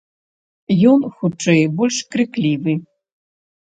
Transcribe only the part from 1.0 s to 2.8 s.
хутчэй, больш крыклівы.